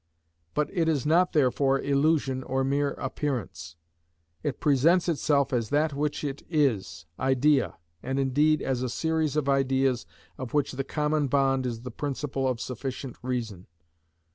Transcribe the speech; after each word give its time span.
But 0.55 0.67
it 0.75 0.89
is 0.89 1.05
not 1.05 1.31
therefore 1.33 1.79
illusion 1.79 2.41
or 2.41 2.63
mere 2.63 2.93
appearance; 2.93 3.75
it 4.41 4.59
presents 4.59 5.07
itself 5.07 5.53
as 5.53 5.69
that 5.69 5.93
which 5.93 6.23
it 6.23 6.41
is, 6.49 7.05
idea, 7.19 7.77
and 8.01 8.17
indeed 8.17 8.63
as 8.63 8.81
a 8.81 8.89
series 8.89 9.35
of 9.35 9.47
ideas 9.47 10.07
of 10.39 10.55
which 10.55 10.71
the 10.71 10.83
common 10.83 11.27
bond 11.27 11.67
is 11.67 11.81
the 11.81 11.91
principle 11.91 12.47
of 12.47 12.59
sufficient 12.59 13.17
reason. 13.21 13.67